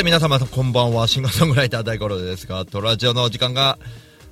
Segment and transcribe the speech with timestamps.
[0.00, 1.06] て皆様こんばんは。
[1.06, 3.78] シンガーソングライター大五郎ですがトラジオの時間が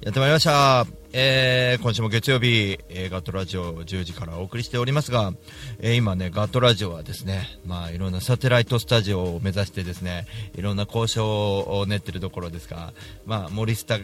[0.00, 5.34] やってまいりました、えー、今週も月曜日、えーガットラジオ10時からお送りしておりますが、
[5.80, 12.94] えー今ねガットラジオはですねまあいろんなサテライトスタジオを目指してですねいろんな交渉を練ってるところですが
[13.26, 13.98] まあ森下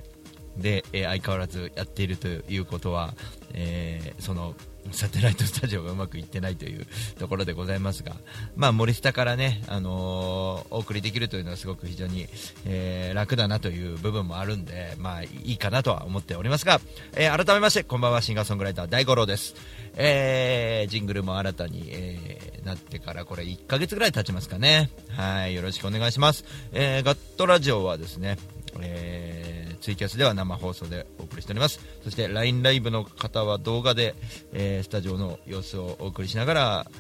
[0.59, 3.15] で、えー相変わらずやっているということは、
[3.55, 4.55] えーその
[4.93, 6.87] サテライトスタジオがうまくいってないという
[7.19, 8.13] ところでございますが、
[8.57, 12.27] まあ、森下からね、あのーお送りできるというのはすごく非常に、
[12.67, 16.81] えー楽だなという部分もあるんで、まあ、いいかなとは思っておりますが、
[17.17, 19.55] えー改めましてこんばんはシンガーソングライター大五郎です、
[19.97, 24.91] えージングルも新たに、えなってからこれ1ヶ月ぐらい経ちますかね。
[25.11, 28.39] はいよろしくお願いします、えーガットラジオはですね、
[28.81, 29.44] え
[29.85, 31.79] ツイキャスでは生放送でお送りしております。
[32.03, 34.15] そして LINE ライブの方は動画で、
[34.55, 36.91] えースタジオの様子をお送りしながら、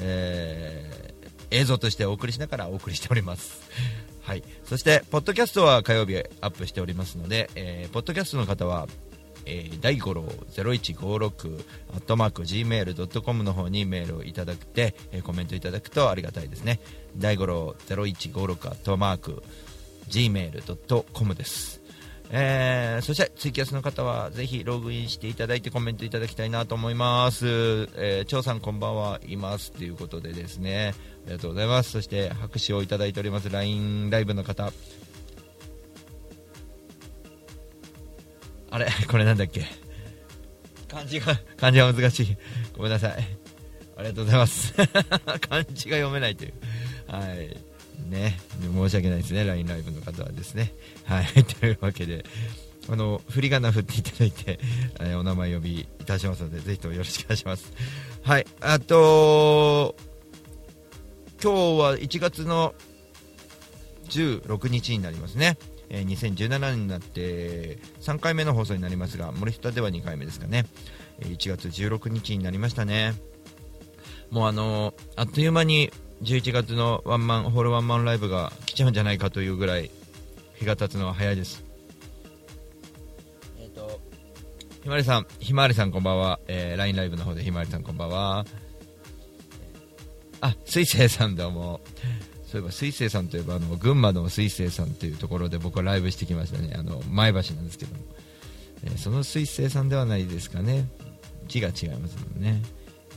[0.00, 1.22] えー
[1.54, 3.60] 映像としてお送りしながらお送りしております。
[4.24, 4.42] はい。
[4.64, 8.88] そしてポッドキャストは火曜日アップしておりますので、えーポッドキャストの方は
[9.44, 16.80] えー、大五郎0156アットマーク Gmail.com の方にメールをいただいて、えーコメントいただくとありがたいですね。
[17.16, 19.44] 大五郎0156アットマーク
[20.08, 21.81] Gmail.com です。
[22.30, 27.46] えーそしてツイキャスの方はぜひログインしていただいてコメントいただきたいなと思います、
[27.96, 30.94] えー、張さんこんばんはいますということでですね。
[31.26, 31.90] ありがとうございます。
[31.90, 33.48] そして拍手をいただいております。
[33.50, 34.72] LINE ライブの方。
[38.70, 38.86] あれ？
[39.08, 39.64] これなんだっけ？
[40.88, 41.38] 漢字が。
[41.56, 42.36] 漢字が難しい。
[42.76, 43.12] ごめんなさい。
[43.96, 44.72] ありがとうございます。
[45.48, 46.54] 漢字が読めないという。
[47.08, 47.71] はい
[48.08, 50.72] ね申し訳ないですね LINE ライブの方はですね。
[51.04, 52.24] はい というわけで
[52.88, 54.58] あの振り仮名振っていただいて、
[55.00, 57.72] えお名前呼びいたしますのでぜひともよろしくお願いします。
[58.22, 59.94] はいあと
[61.42, 62.74] 今日は1月の
[64.08, 65.58] 16日になりますね、
[65.90, 70.66] え2017年になって3回目の放送になりますが森下では2回目ですかね、
[71.20, 73.14] 1月16日になりましたね。
[74.30, 79.90] もうあのあっという間に11月のワンマンホールワンマンライブが来ちゃうんじゃないかというぐらい
[80.54, 81.64] 日が経つのは早いです。
[83.58, 84.00] えっ、と
[84.82, 88.44] ひまわりさんひまわりさんこんばんは、えー LINE ライブの方でひまわりさんこんばんは。
[90.40, 91.80] あ水星さんどうも。
[92.46, 96.74] そういえば水星さんといえばあの群馬の水星さんというところで僕はライブしてきましたね。
[96.76, 98.00] あの前橋なんですけども、
[98.84, 100.86] えーその水星さんではないですかね。
[101.48, 102.62] 字が違いますもんね。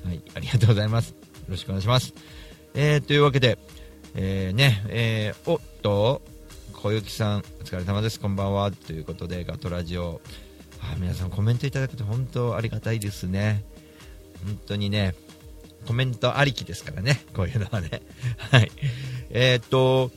[0.04, 1.14] はいありがとうございます。
[1.46, 2.14] よろしくお願いします
[2.76, 3.58] えー、というわけで、
[4.16, 6.22] えーねえーおっと
[6.74, 10.22] 小雪さんお疲れ様ですこんばんはということでガトラジオ
[10.82, 13.64] あ皆さんコメントいただくと本当ありがたいですね
[14.46, 15.16] 本当にね
[15.88, 18.02] コメントありきですからね、こういうのはね。
[18.52, 18.72] はい。
[19.30, 20.12] えーっと、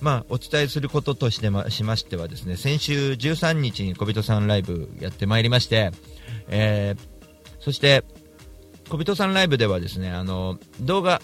[0.00, 5.92] まあ、お伝えすることとしてましましてはですね、先週13日に小人さんライブやってまいりまして、
[6.48, 7.14] えー
[7.60, 8.04] そして、
[8.90, 11.22] 小人さんライブではですね、あの、動画、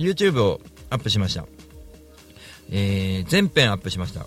[0.00, 1.46] YouTube をアップしました。
[2.70, 4.26] えー全編アップしました。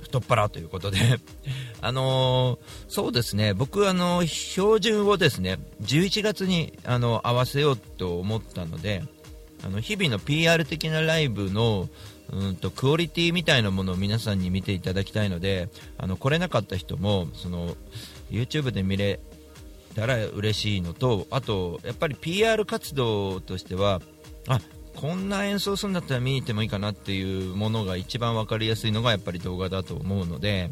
[0.00, 0.98] 太っ腹ということで、
[1.82, 9.04] あのーそうですね、僕、あの標準をですね11月にあの合わせようと思ったので、
[9.62, 11.88] あの日々の PR 的なライブの
[12.32, 17.76] うんとクオリティみたいなものを皆さんに見ていただきたいので、あの来れなかった人もその
[18.30, 19.20] YouTube で見れ
[19.94, 24.00] たら嬉しいのと、あとやっぱり PR 活動としては、
[24.46, 24.60] あ
[25.00, 30.70] こんな演奏するんだったら見に行ってもいいかなっていうものが一番分かりやすいのがやっぱり動画だと思うので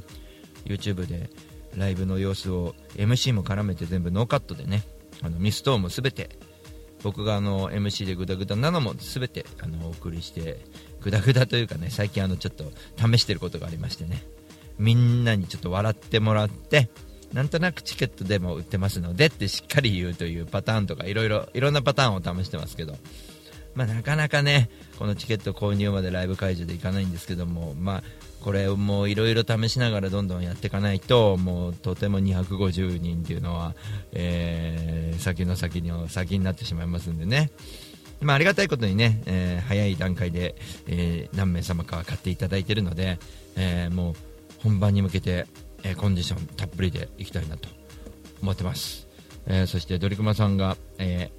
[0.64, 1.30] YouTube で
[1.76, 4.82] ライブの様子を MC も絡めて全部ノーカットでね
[5.22, 6.28] あのミス等も全て
[7.04, 10.58] 僕があの MC でグダグダなのも全てあのお送りして
[11.02, 12.64] グダグダというかね最近あのちょっと
[12.96, 14.24] 試してることがありましてね
[14.76, 16.90] みんなにちょっと笑ってもらって
[17.32, 22.96] なんとなくチケットでも売ってますのでってしっかり言うというパターンとかいろいろいろんなパターンを試してますけど
[23.76, 28.02] まあ、なかなかねこのチケット購入までライブ会場で行かないんですけども、まあ、
[28.40, 33.74] これもいろいろ試しながらどんどんやっていかないともうとても250人っていうのは、
[34.12, 37.50] えー先の先の先になってしまいますんでね、
[38.20, 40.54] まあ、ありがたいことにね、えー早い段階で、
[40.86, 43.18] えー何名様か買っていただいているので、
[43.56, 44.14] えーもう
[44.62, 45.46] 本番に向けて、
[45.82, 47.68] えコンディションたっぷりでいきたいなと
[48.42, 49.06] 思ってます、
[49.46, 51.30] えそしてドリクマさんが、え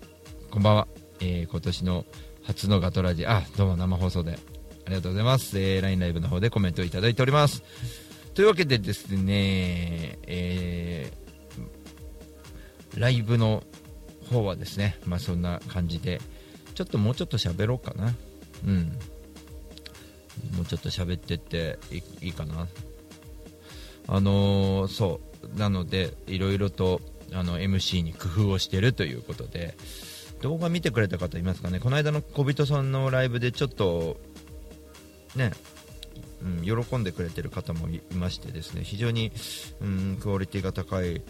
[0.52, 0.88] こんばんは、
[1.20, 2.06] え今年の
[2.48, 3.26] 初のガトラジ。
[3.26, 4.40] あどうも生放送で。
[4.86, 7.62] ありがとうございます、えー、LINE ライブの方でコメントをいただいております。
[8.36, 11.18] というわけでですね、えー
[12.98, 13.64] ライブの
[14.32, 16.20] 方はですね、まあ、そんな感じで
[16.74, 18.16] ちょっともうちょっと喋ろうかな。
[18.66, 18.98] うん。
[20.56, 22.68] もうちょっと喋ってっていいいかな。
[24.08, 25.20] あのーそ
[25.54, 25.60] う。
[25.60, 27.02] なのでいろいろと
[27.34, 29.76] あの MC に工夫をしてるということで
[30.42, 31.80] 動画見てくれた方いますかね？
[31.80, 34.18] この間の小人さんのライブでちょっと
[35.36, 35.52] ね、
[36.42, 38.84] うん、喜んでくれてる方もいましてですね。
[38.84, 39.32] 非常に、
[39.82, 41.22] うん、クオリティが高い、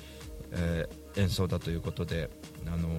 [0.52, 2.30] えー演奏だということで
[2.68, 2.90] あの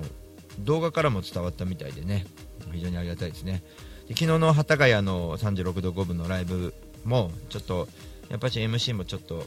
[0.59, 2.27] 動画からも伝わったみたいでね。
[2.73, 3.63] 非常にありがたいですね。
[4.09, 7.87] で昨日の幡ヶ谷の36度5分のライブもちょっと
[8.29, 9.45] やっぱり MC もちょっと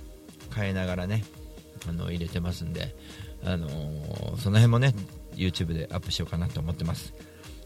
[0.55, 1.25] 変えながらね
[1.89, 2.95] あの入れてますんで、
[3.43, 4.93] あのーその辺もね
[5.41, 7.13] YouTube でアップしようかなと思ってます。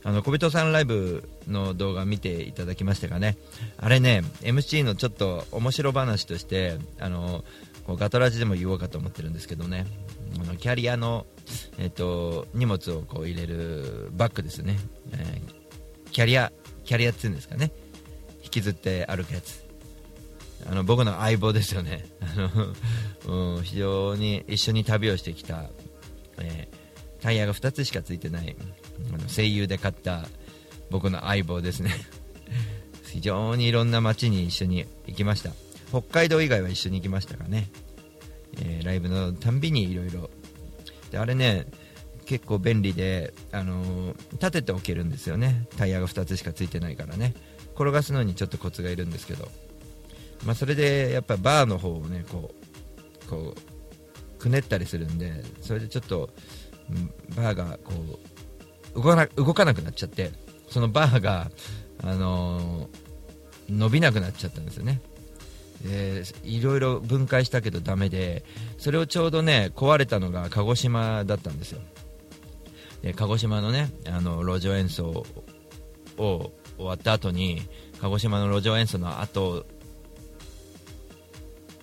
[0.04, 3.38] あの小人さんライブの動画見ていただきましたかね？
[3.78, 7.44] あれね MC のちょっと面白話としてあの
[7.88, 9.88] こうガトラジでも言おうかと思ってるんですけどね。
[10.40, 11.26] あのキャリアの、
[11.80, 14.78] えっと荷物をこう入れるバッグですね、
[15.12, 15.66] えー
[16.12, 16.52] キャリア
[16.86, 17.72] キャリアっていうんですかね。
[18.44, 19.66] 引きずって歩くやつ。
[20.68, 22.06] あの僕の相棒ですよね。
[22.22, 22.34] あ
[23.28, 25.70] の、 うん、非常に一緒に旅をしてきた、
[26.38, 26.75] えー
[27.26, 28.56] タイヤが2つしかついてない。
[29.12, 30.28] あの声優で買った
[30.92, 31.92] 僕の相棒ですね。
[33.12, 35.52] 非常にいろんな街に一緒に行きました。
[35.90, 37.72] 北海道以外は一緒に行きましたがね、
[38.60, 40.30] えーライブのたんびにいろいろ。
[41.10, 41.66] であれね
[42.26, 45.66] 結構便利で、あのー立てておけるんですよね。
[45.78, 47.34] タイヤが2つしかついてないからね。
[47.74, 49.50] 転がすのにちょっとコツがいるんですけど、
[50.46, 52.54] まあ、それでやっぱバーの方をねこ
[53.26, 56.30] うこうくねったりするんでそれでちょっと
[57.36, 57.94] バーがこ
[58.94, 60.32] う動かな動かなくなっちゃって
[60.70, 61.52] そのバーが、
[62.04, 63.06] あのー
[63.70, 65.02] 伸びなくなっちゃったんですよね。
[65.84, 68.44] でいろいろ分解したけどダメで
[68.78, 71.82] それをちょうどね壊れたのが鹿児島だったんですよ。
[73.02, 75.26] で鹿児島のねあの路上演奏
[76.18, 77.62] を終わった後に
[78.02, 79.66] 鹿児島の路上演奏の後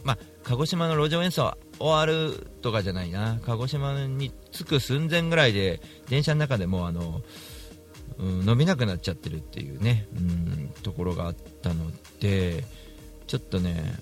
[0.03, 3.39] まあ鹿児島の路上演奏終わるとかじゃないな。
[3.45, 7.23] 鹿児島に着く寸前ぐらいで電車の中でもあの、
[8.19, 11.91] うん、伸びなくなっちゃってるっていうね、うん、ところがあったの
[12.21, 12.65] で
[13.27, 13.95] ちょっとね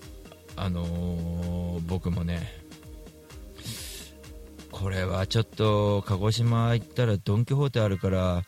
[0.57, 2.53] あのー僕もね
[4.71, 8.43] これはちょっと鹿児島行ったらドン・キホーテあるから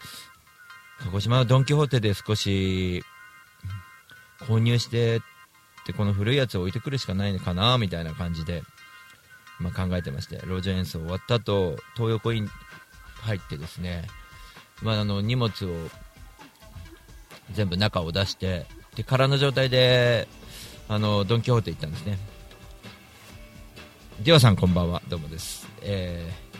[1.00, 3.02] 鹿児島のドン・キホーテで少し
[4.40, 5.20] 購入してっ
[5.84, 8.62] てこの古いやつを置いてくるしかないのかなみたいな感じで、
[9.58, 12.48] まあ、考えてまして路上演奏終わった後東横イン
[13.22, 14.04] 入ってですね、
[14.82, 15.88] まあ、あの荷物を
[17.52, 18.66] 全部中を出して
[18.96, 20.28] で空の状態で
[20.88, 22.18] あのドン・キホーテ行ったんですね。
[24.20, 25.02] ディオさんこんばんは。
[25.08, 26.52] どうもです、えー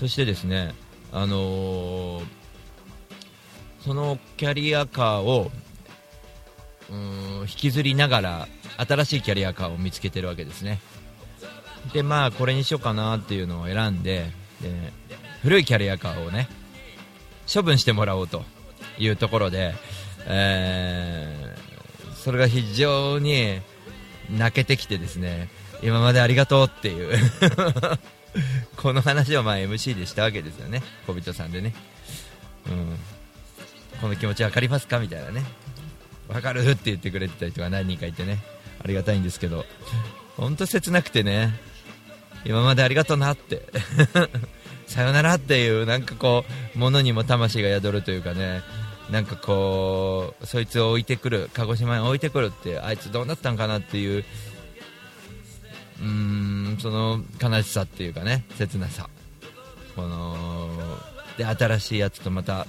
[0.00, 0.74] そしてですね
[1.12, 2.24] あのー
[3.84, 5.50] そのキャリアカーを
[6.90, 10.80] うーん引きずりながら新しいキャリアカーを見つけてるわけですね。
[11.92, 14.92] でまあこれにしようかなっていうのを選んでで
[15.42, 16.48] 古いキャリアカーをね
[17.52, 18.44] 処分してもらおうと
[18.98, 19.74] いうところで、
[20.26, 21.70] えー
[22.20, 23.60] それが非常に
[24.30, 25.48] 泣けてきてですね
[25.82, 27.18] 今までありがとうっていう
[28.76, 31.72] この話をまあ MC でしたわけですよね小人さんでね、
[32.66, 32.98] うん、
[34.02, 35.44] この気持ち分かりますかみたいなね。
[36.28, 38.38] 分かるって言ってくれてた人が何人かいてね
[38.84, 39.66] ありがたいんですけど
[40.36, 41.58] 本当切なくてね
[42.44, 43.66] 今までありがとうなって。
[44.86, 46.44] さよならっていうなんかこ
[46.74, 48.62] う物にも魂が宿るというかね。
[49.10, 54.24] なんかこうそいつを置いてくる鹿児島に置いてくるってあいつどうなったんかなっていう。
[56.00, 59.08] うーんその悲しさっていうかね切なさ。
[59.96, 60.68] この
[61.36, 62.66] で新しいやつとまた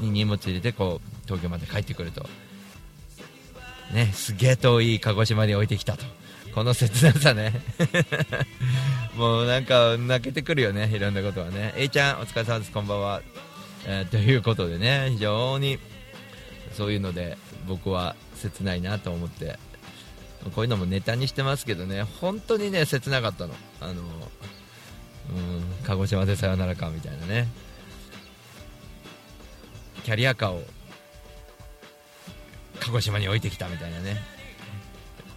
[0.00, 2.28] に荷物入れてこう東京まで帰ってくると。
[3.92, 6.04] ねすげえ遠い鹿児島に置いてきたと。
[6.54, 7.60] この切なさね。
[9.16, 11.72] もうなんか泣けてくるよねいろんなことはね。
[11.76, 13.22] A ちゃんお疲れ様ですこんばんは、
[13.86, 15.78] えーということでね非常に
[16.72, 19.58] そういうので僕は切ないなと思って。
[20.54, 23.54] こういうのもネタにしてますけどね本当にね切なかったの。
[23.80, 27.46] あのうん鹿児島でさよならかみたいなね。
[30.02, 30.64] キャリアカーを
[32.80, 34.39] 鹿児島に置いてきたみたいなね。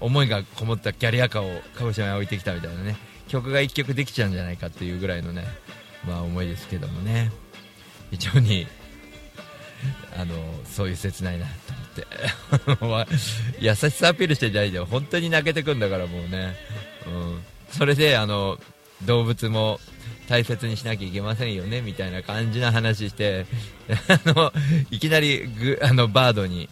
[0.03, 2.97] 思いがこもったキャリアカーを鹿児島に置いてきたみたいなね。
[3.29, 5.45] 曲が1曲できちゃうんじゃないかっていうぐらいのね、
[6.05, 7.31] まあ、思いですけどもね。
[8.11, 8.67] 非常に
[10.15, 13.15] あのそういう切ないなと思って。
[13.63, 16.55] 優しさアピールしてんじゃないで本当に泣けてくんだからもうね、
[17.07, 17.41] うん、
[17.71, 18.59] それであの
[19.05, 19.79] 動物も
[20.27, 23.45] 大切にしなきゃいけませんよねみたいな感じの話して。
[24.09, 24.53] あの
[24.91, 26.69] いきなりグあのバードに、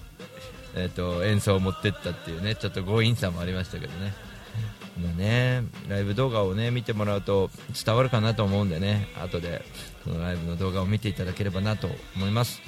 [0.76, 4.14] えーと、演奏を持ってったっていうねちょっと強引さもありましたけどね。
[5.00, 7.50] まあね、ライブ動画をね見てもらうと
[7.86, 9.64] 伝わるかなと思うんでね後で
[10.04, 12.62] そのライブの動画を見ていただければなと思います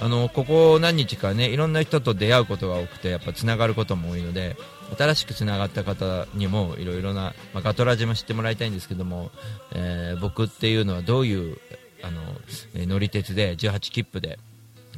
[0.00, 4.56] あのここ何日かねいろんな人と出会うことが多くてやっぱつながることも多いので
[4.98, 9.30] 新しくつながった方にもいろいろな、まあ、ガトラジも知ってもらいたいんですけども、
[9.72, 11.58] えー、僕っていうのはどういう
[12.02, 12.20] あの
[12.86, 14.38] 乗り鉄で18切符で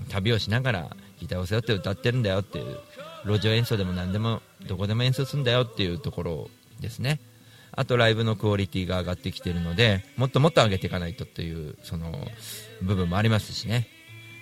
[0.08, 2.78] 旅をしながらギターを背負って歌ってるんだよっていう
[3.24, 6.50] 路上演奏でも何でもどこでも演奏するんだよっていうところ
[6.80, 7.20] ですね。
[7.72, 12.12] あとライブのクオリティが上がってきてるのでもっともっと上げていかないとっていうその
[12.82, 13.86] 部分もありますしね。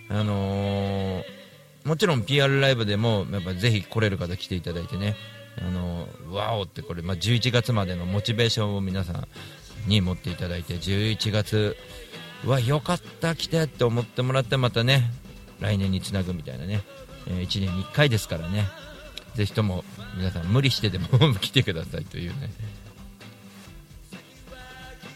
[0.09, 1.25] あのー、
[1.85, 5.17] もちろん PR ライブでもやっぱぜひ来れる方来ていただいてね。
[5.61, 9.27] あのワオってこれ、まあ、11月までのモチベーションを皆さん
[9.89, 11.77] に持っていただいて11月
[12.47, 15.11] わよかった来てって思ってもらってまたね
[15.61, 16.83] 来年につなぐみたいなね、
[17.27, 18.69] えー、1年に1回ですからね。
[19.35, 19.85] ぜひとも
[20.17, 21.07] 皆さん無理してでも
[21.41, 22.50] 来てくださいというね、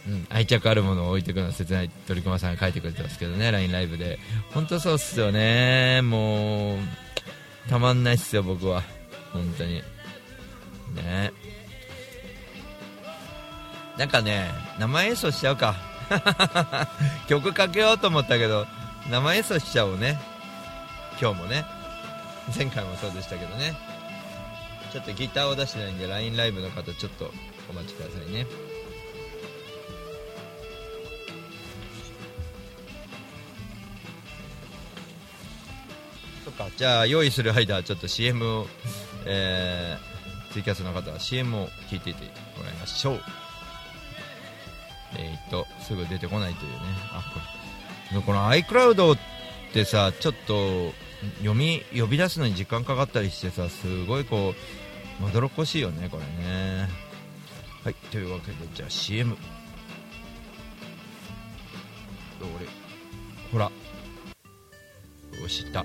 [0.06, 3.50] うん、愛着あるものを置いていくのは切ない鳥熊さんが書いてくれてますけどね。
[3.50, 4.18] LINE ライブで。
[4.52, 6.02] 本当そうっすよね。
[6.02, 6.78] もう
[7.68, 8.82] たまんないっすよ僕は。
[9.32, 9.82] 本当に。
[10.94, 11.32] ね。
[13.98, 15.76] なんかね生演奏しちゃうか。
[17.28, 18.66] 曲かけようと思ったけど
[19.10, 20.18] 生演奏しちゃおうね。
[21.20, 21.64] 今日もね
[22.56, 23.74] 前回もそうでしたけどね。
[24.92, 27.32] ちょっとギターを出してないんで LINE ライブの方ちょっと
[27.70, 28.46] お待ちくださいね。
[36.44, 36.68] そっか。
[36.76, 38.66] じゃあ用意する間ちょっと CM を
[39.24, 42.24] えーツイキャスの方は CM を聞いていて
[42.58, 43.20] もらいましょう。
[45.16, 46.78] えー、っとすぐ出てこないというね。
[47.12, 47.40] あこ
[48.14, 48.20] れ。
[48.20, 49.16] この iCloud
[49.72, 50.92] ってさちょっと
[51.38, 54.52] 読み呼び出すのに時間かかったりしてさすごいこ
[55.20, 56.88] うまどろっこしいよねこれね。
[57.82, 59.34] はいというわけでじゃあ CM
[62.42, 62.66] 俺。
[63.50, 63.70] ほら。
[65.32, 65.84] 押した。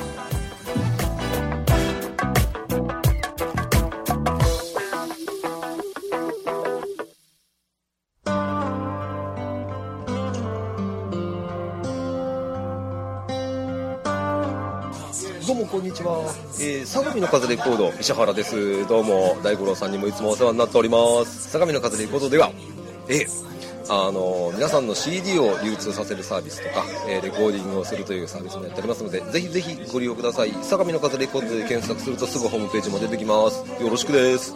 [16.01, 18.87] ちは、えー、相模の風レコード石原です。
[18.87, 21.51] どうも大五郎さんにもいつもお世話になっております。
[21.51, 22.51] 相模の風レコードでは
[23.07, 23.27] えー、
[23.89, 30.51] あの皆さんの CD を流通させるサービスとか、えー、レコーディングをするというサービスもやっておりますのでぜひぜひご利用ください。
[30.61, 33.63] 相模の風レコードで検索するとすぐホームページも出てきます。
[33.81, 34.55] よろしくです。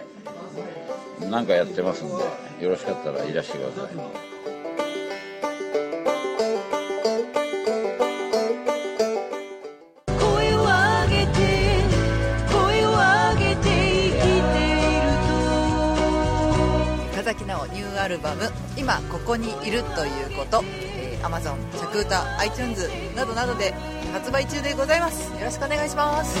[1.31, 2.13] 何かやってますんで
[2.61, 3.95] よろしかったらいらしてください。
[10.19, 11.39] 声を上げて
[12.51, 16.99] 声を上げて生きていると。
[17.13, 23.73] 深崎奈緒ニューアルバム「今ここにいるということ」えー Amazon 着歌 iTunes などなどで
[24.11, 25.31] 発売中でございます。
[25.31, 26.37] よろしくお願いします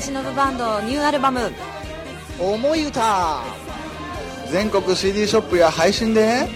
[0.00, 1.52] いて吸村忍バンドニューアルバム
[2.40, 3.42] 「思い歌」
[4.50, 6.48] 全国 CD ショップや配信で。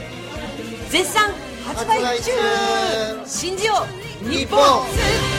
[0.89, 1.31] 絶賛
[1.65, 2.33] 発売中。
[3.27, 3.87] 信じよ
[4.25, 4.59] う日本。
[4.59, 4.91] 吸っ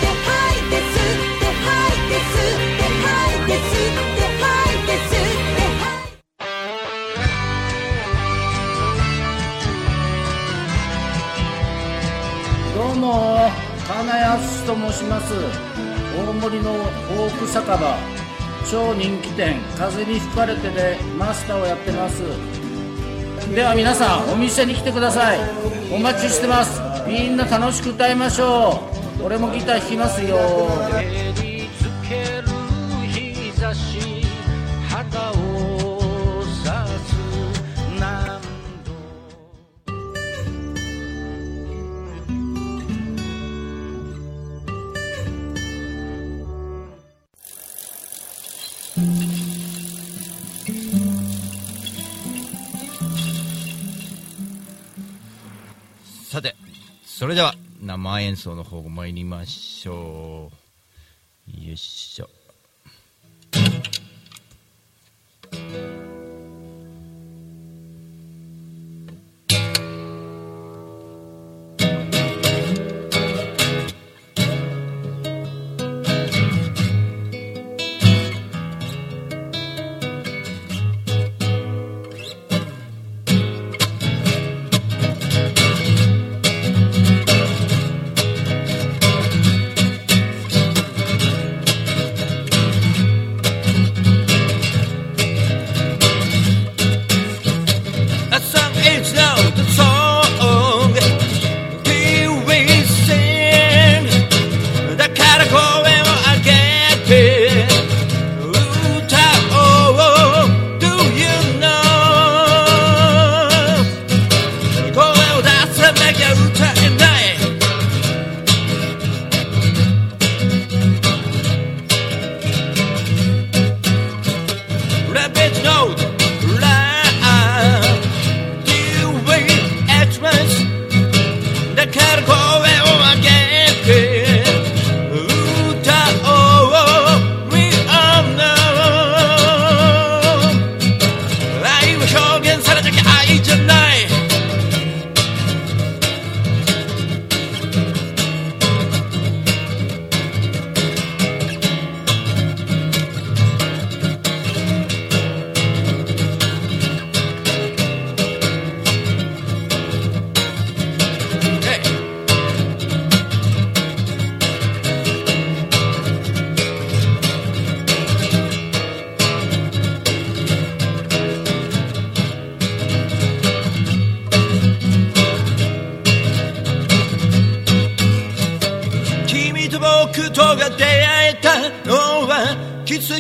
[0.02, 6.24] て吐いて吸って吐いて吸って吐いて吸って吐いて吸って吐いて
[12.76, 13.52] どうも
[13.88, 15.75] 金安と申します
[16.16, 17.98] 大森のフォーク酒場。
[18.72, 19.60] 超人気店。
[19.78, 22.24] 風に吹かれてでマスターをやってます。
[23.54, 25.40] では皆さんお店に来てください。
[25.92, 26.82] お待ちしてます。
[27.08, 28.82] みんな楽しく歌いましょ
[29.22, 29.24] う。
[29.26, 30.38] 俺もギター弾きますよ。
[57.18, 60.52] それでは生演奏の方参りましょ
[61.48, 61.66] う。
[61.66, 62.28] よいしょ。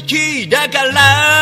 [0.05, 1.34] きだから。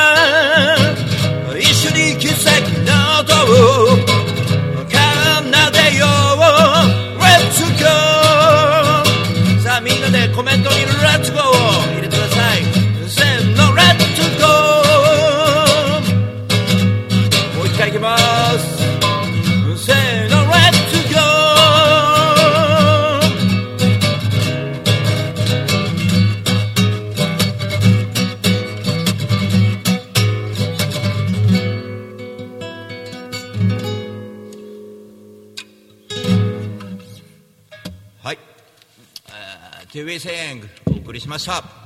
[41.33, 41.82] お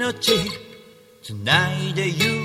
[0.00, 0.34] 命
[1.22, 2.39] つないでゆ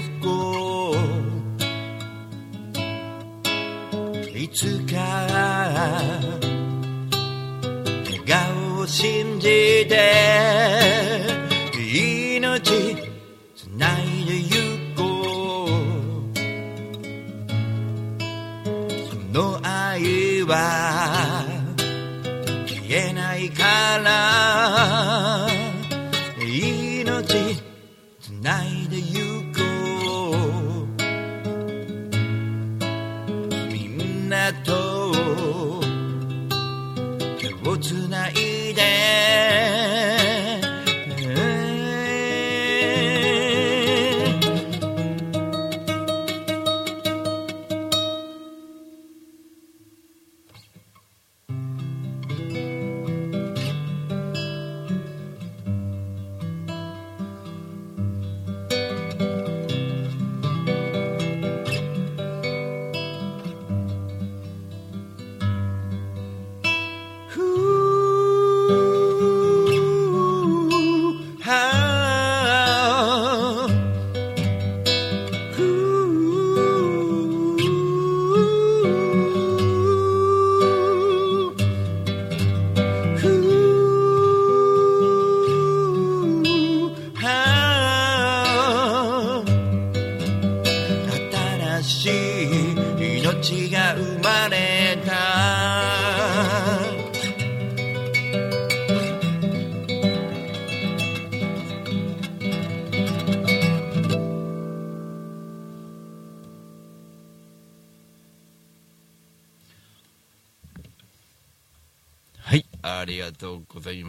[4.56, 6.45] つか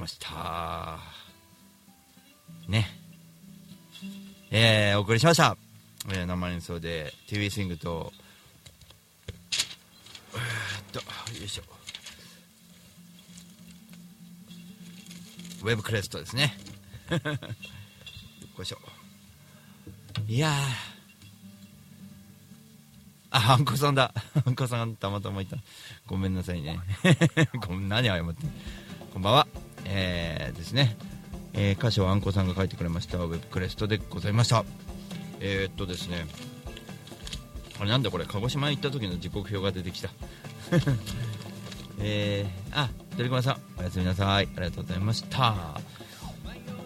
[0.07, 0.99] ました。
[2.69, 2.87] ね。
[4.53, 5.57] えー、お送りしました。
[6.13, 8.13] えー、生演奏で TV スイングと、
[10.35, 11.01] えーっと、
[11.37, 11.63] よいしょ。
[15.65, 16.57] ウェブクレストですね。
[17.11, 18.79] よいしょ。
[20.29, 20.53] いやー。
[23.31, 24.15] あ、ハンコさんだ。
[24.45, 25.57] ハンコさんたまたまいた。
[26.07, 26.79] ごめんなさいね。
[27.67, 28.53] ごめん、何謝ってん
[29.13, 29.66] こんばんは。
[29.89, 30.97] えー、ですね。
[31.53, 34.65] えー歌詞をあんこさんが書いてくれましたウェブクレストでございました。
[35.41, 36.27] えー、っとですね。
[37.79, 40.11] あれなんだこれ、鹿児島行った時の時刻表が出てきた。
[41.99, 44.49] えー、あ、鳥熊さん、おやすみなさい。
[44.57, 45.81] ありがとうございました。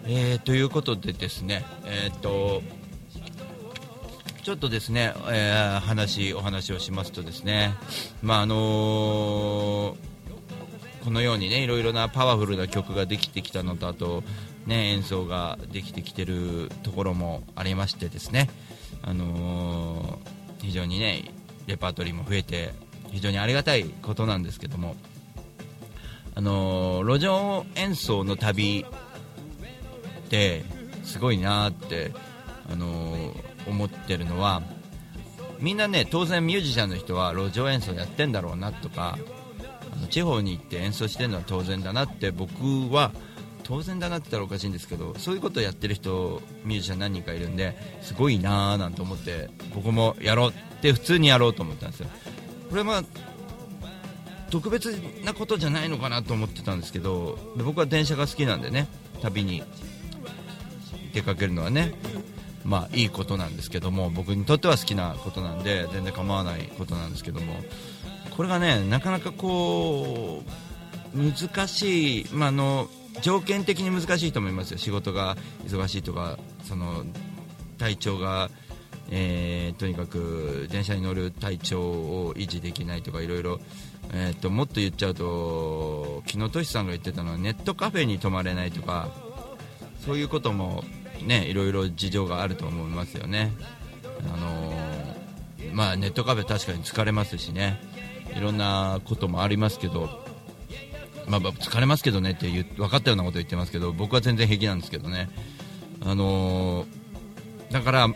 [0.05, 2.61] えー、ということでですね、えー、っと、
[4.43, 7.75] ちょっとですね、えー話、お話をしますとですね、
[8.21, 10.10] まああのー
[11.03, 14.23] このようにね、いろいろなパワフルな曲ができてきたのと、あと、
[14.65, 18.49] ね、演奏ができてきてるところもありましてですね、
[19.01, 21.23] あのー非常にね、
[21.65, 22.71] レパートリーも増えて、
[23.11, 24.95] 非常にありがたいことなんですけども、
[26.35, 28.85] あのー路上演奏の旅
[30.25, 30.63] って
[31.03, 32.11] すごいなって、
[32.71, 34.63] あのー思ってるのは
[35.59, 39.17] みんなね当然ミュージシャンの人は路上演奏やってんだろうなとか
[40.07, 42.53] 地方に行って演奏してるのは当然だなって僕
[42.93, 43.11] は
[43.63, 52.07] 当然だなって言ったらおかしいんですけどそういうことをやってる人ミュージシャン何人かいるんですごいなーなんて思って僕もやろうって普通にやろうと思ったんですよ。
[52.69, 53.03] これは
[54.49, 54.87] 特別
[55.23, 58.87] なことじゃないのかなと思ってたんですけど僕は電車が好きなんでね
[59.21, 59.63] 旅に
[61.13, 61.93] 出かけるのはね
[62.65, 67.55] まあいいことなんですけども僕にとっては好きなことなんで全然構わないことなんですけども
[68.35, 70.43] これがねなかなかこ
[71.15, 72.87] う難しい、まあ、の
[73.21, 77.03] 条件的に難しいと思いますよ仕事が忙しいとかその
[77.77, 78.49] 体調が、
[79.09, 83.59] えーとにかく電車に乗る体調を維持できないとかいろいろ
[84.13, 89.09] えーともっと言っちゃうと昨日トシさんが言ってたのはネットカフェに泊まれないとか
[90.05, 90.83] そういうことも
[91.25, 93.51] ねいろいろ事情があると思いますよね。
[94.33, 95.21] あのー
[95.73, 97.79] まあネットカフェ確かに疲れますしね
[98.35, 100.09] いろんなこともありますけど、
[101.27, 105.29] まあ、疲れますけどねって言分かったようなこと言ってますけど僕は全然平気なんですけどね。
[106.03, 107.01] あのー
[107.71, 108.07] だから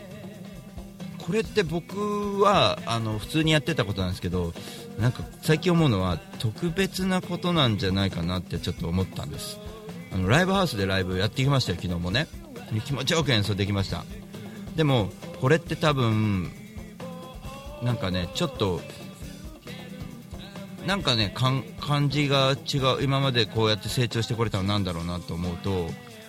[1.18, 4.52] これって僕はあの普通にやってたことなんですけど
[4.98, 9.58] なんか最近思うのは特別なことなんじゃないかなってちょっと思ったんです。
[10.12, 12.28] あのライブハウスでライブやってきましたよ昨日もね。
[12.84, 14.04] 気持ちよく演奏できました。
[14.76, 16.50] でもこれって多分
[17.82, 18.80] なんかねちょっと
[20.86, 25.88] なんかねかん感じが違う今までこうやって成長してこれたのなんだろうなと思うと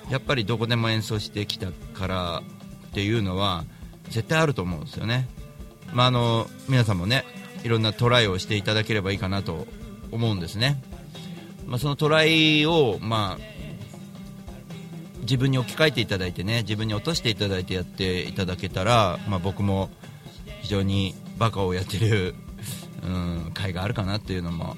[0.09, 2.41] やっぱりどこでも演奏してきたから
[2.87, 3.65] っていうのは
[4.09, 5.27] 絶対あると思うんですよね、
[5.93, 7.23] まあ、あの皆さんもね
[7.63, 9.67] いろんなトライをしていただければいいかなと
[10.11, 10.81] 思うんですね、
[11.67, 13.43] まあ、そのトライを、まあ、
[15.21, 19.89] 自分に置き換えていただいてね自分に落としていただいてやっていただけたら、まあ、僕も
[20.61, 22.33] 非常にバカをやってる、
[23.03, 24.75] うん、回があるかなっていうのも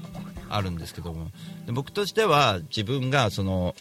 [0.50, 1.32] あるんですけども。
[1.66, 3.76] で僕としては自分がその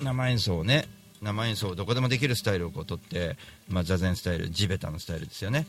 [0.00, 0.88] 生演奏をね
[1.20, 3.36] 生演奏をどこでもできるスタイルをこう取って、
[3.68, 5.66] まあ、座禅スタイル地べたのスタイルですよね。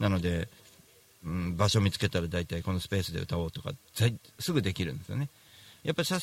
[0.00, 0.48] なので、
[1.24, 3.72] うん、場所見つけたら大体このスペースで歌おうとか
[4.38, 5.28] すぐできるんですよね。
[5.84, 6.18] やっぱり最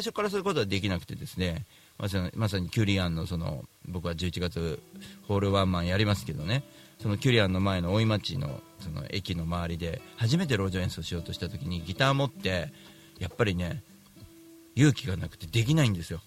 [0.00, 1.64] 初からそういうことはできなくてですね。
[1.98, 4.80] まさにまさにキュリアンのその僕は11月
[5.26, 6.62] ホールワンマンやりますけどね。
[7.00, 12.72] そのキュリアンの前の大井町のその駅の周りで初めて路上演奏しようとした時にギター持って
[13.18, 13.82] やっぱりね
[14.76, 16.20] 勇気がなくてできないんですよ。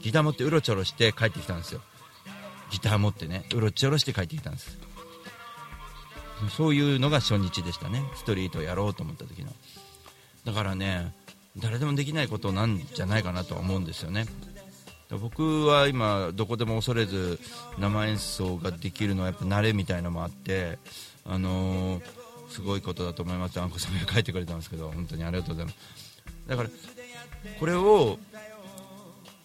[0.00, 1.80] ギター持ってうろちょろして帰ってきたんですよ。
[2.70, 4.78] ギター持ってねうろちょろして帰ってきたんです。
[6.56, 8.02] そういうのが初日でしたね。
[8.14, 9.52] ストリートをやろうと思った時の。
[10.44, 11.12] だからね
[11.56, 14.26] 誰でもできないことなんじゃないかなとは思うんですよね。
[15.10, 17.38] 僕は今どこでも恐れず
[17.78, 20.78] 生演奏ができるのはやっぱ慣れみたいのもあって
[21.28, 22.02] あのー
[22.48, 23.60] すごいことだと思います。
[23.60, 26.22] あんこさんが書いてくれたんですけど本当にありがとうございます。
[26.46, 26.68] だから
[27.58, 28.18] これを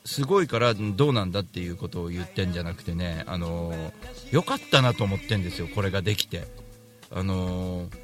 [0.05, 3.91] すごいからどうなんだっていうことを言ってんじゃなくてねあのー
[4.31, 6.47] 良かったなと思ってんですよこれができて。
[7.11, 7.97] あのー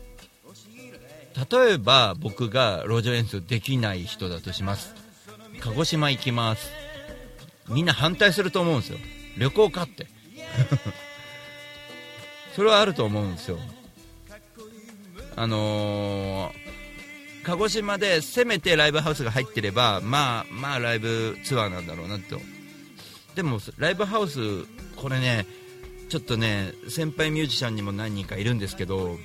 [1.52, 4.96] 例えば僕が路上演奏できない人だとします。
[5.60, 6.72] 鹿児島行きます。
[7.70, 8.98] みんな反対すると思うんですよ。
[9.38, 10.08] 旅行かって。
[12.58, 13.60] それはあると思うんですよ。
[15.36, 16.68] あのー
[17.44, 22.42] 鹿児島でせめてライブハウスが入ってればまあまあライブツアーなんだろうなと。
[23.36, 24.40] でもライブハウス
[24.96, 25.46] これね
[26.10, 29.18] ちょっとね先輩ミュージシャンにも何人かいるんですけど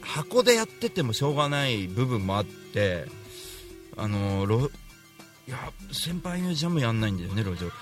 [0.00, 3.06] 箱でやっててもしょうがない部分もあって
[3.96, 4.70] あのロ
[5.48, 5.58] いや
[5.92, 7.72] 先輩ミュージシャンもやんないんだよね路上。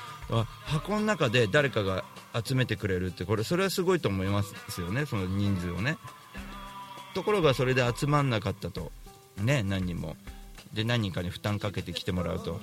[0.65, 2.05] 箱の中で誰かが
[2.45, 5.99] 集めてくれるってこれそれはすごいと思いますよねその人数をね。
[7.15, 8.93] ところがそれで集まんなかったと。
[9.39, 10.17] ね何人も。
[10.73, 12.61] で何人かに負担かけて来てもらうと。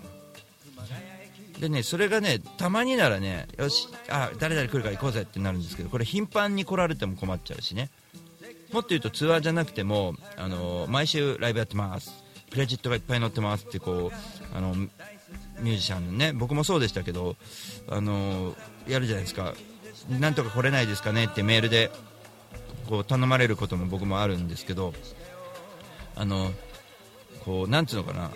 [1.60, 7.89] でねそれがねたまにならねよしあ誰々来るから行こうぜってなるんですけどこれ頻繁に来られても困っちゃうしね。
[8.73, 12.12] もっと言うとツアーじゃなくても、あの毎週ライブやってます。
[12.52, 14.76] クレジットがいっぱい載ってますってこうあの
[15.63, 17.36] ミュージシャンのね僕もそうでしたけど、
[17.89, 18.56] あの
[18.88, 19.54] やるじゃないですか。
[20.19, 21.89] なんとか来れないですかねってメールで
[22.89, 24.93] こう頼まれることも僕もあるんですけど
[26.15, 26.52] あの
[27.45, 28.32] こうなんつうのかな。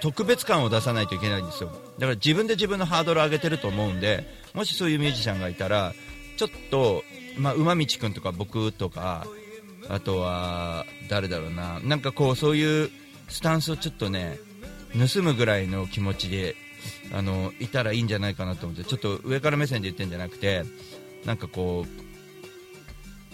[0.00, 1.68] 特別感を出さないといけないんですよ。
[1.70, 5.92] だから自分で自分のハードルを上げてると思うんでもしそういうミュージシャンがいたら
[6.36, 7.04] ちょっと、
[7.38, 9.28] まあ、馬道くんとか僕とか
[9.88, 11.78] あとは誰だろうな。
[11.80, 12.90] なんかこうそういう
[13.28, 14.40] スタンスをちょっとね
[14.92, 16.54] 盗むぐらいの気持ちで
[17.12, 20.64] あのいたらいいんじゃないかなと思ってちょっと上から目線で言ってるんじゃなくて
[21.24, 21.86] なんかこ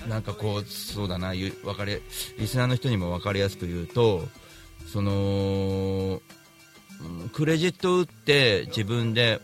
[0.05, 2.01] うなんかこうそうだなゆわかり
[2.39, 4.23] リスナーの人にも分かりやすく言うと
[4.93, 6.21] その
[7.33, 9.41] クレジット打って自分で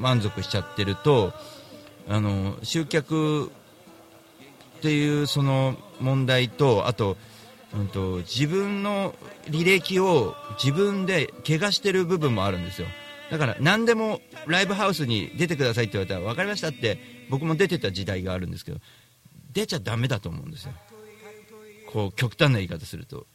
[0.00, 1.32] 満足しちゃってると
[2.08, 3.50] あの集客っ
[4.82, 7.16] ていうその問題とあと,、
[7.76, 9.14] うん、と自分の
[9.46, 12.86] 履歴を自分で怪我してる部分もあるんですよ。
[13.30, 16.98] だから何でもライブハウスに出てくださいって言われたら分かりましたって
[17.30, 18.78] 僕も出てた時代があるんですけど
[19.52, 20.72] 出ちゃダメだと思うんですよ。
[21.90, 23.26] こう極端な言い方すると。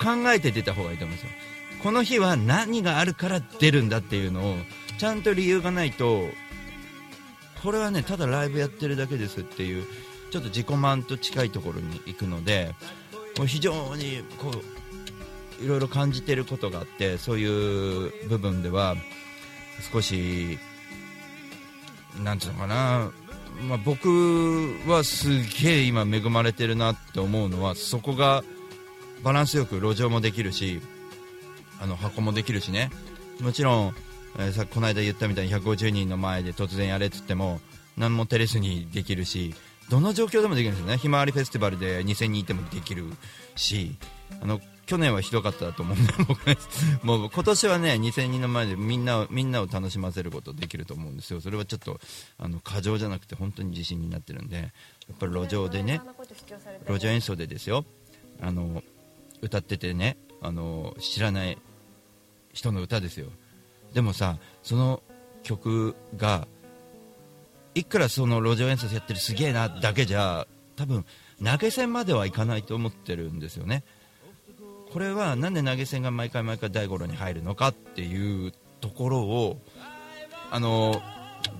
[0.00, 1.30] 考えて出た方がいいと思うんですよ。
[1.82, 4.56] この日は何があるから出るんだっていうのを
[4.98, 6.28] ちゃんと理由がないと
[7.62, 9.86] これはねただライブやってるだけですっていう
[10.30, 12.74] ちょっと自己満と近いところに行くので
[13.36, 14.50] こう非常にこ
[15.60, 18.96] ういろいろ感じてることがあってそういう部分では
[19.92, 20.58] 少し
[22.22, 23.10] なんていうのかな、
[23.68, 24.08] まあ、僕
[24.86, 25.28] はす
[25.62, 28.42] げえ今恵まれてるなって思うのはそこが
[29.22, 30.80] バランスよく路上もできるし
[31.80, 32.90] あの箱もできるしね。
[33.40, 33.94] もちろん、
[34.38, 37.60] えーさこの間言ったみたいに150人の前で突然やれっつっても
[37.96, 39.54] 何も照れずにできるし
[39.90, 40.96] どの状況でもできるんですよね。
[40.98, 43.04] ひまわりフェスティバルで2000人いてもできる
[43.56, 43.96] し
[44.40, 46.12] あの去年はひどかったと思うんで
[47.02, 51.40] もう今年はね2000人の前でみんなをみんなを楽しませることできると思うんですよ。
[51.40, 52.00] それはちょっと
[52.38, 54.62] あの過剰じゃなくて本当に自信になってるんでや
[55.14, 56.00] っぱり路上でね
[56.88, 57.84] 路上演奏でですよ。
[58.40, 58.82] あの
[59.42, 61.58] 歌っててねあの知らない
[62.52, 63.26] 人の歌ですよ。
[63.92, 65.02] でもさその
[65.42, 66.46] 曲が
[67.74, 70.46] いくらその路上演奏やってるすげえなだけじゃ
[70.76, 71.04] 多分
[71.44, 73.84] 投げ銭まではいかないと思ってるんですよね。
[74.92, 79.60] これはなんで投げ銭が毎回毎回大五郎に入るのかっていうところを
[80.50, 81.00] あの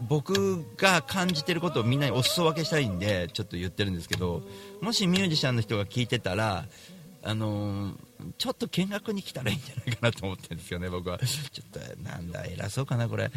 [0.08, 4.42] 僕が感じてることをみんなにお裾分けしたいんでちょっと言ってるんですけど
[4.80, 6.64] もしミュージシャンの人が聞いてたら
[7.22, 7.92] あの
[8.38, 11.18] ちょっと見学に来たらいいんじゃないかなと思ってるんですよね僕は。
[11.18, 13.30] ちょっとなんだ偉そうかなこれ。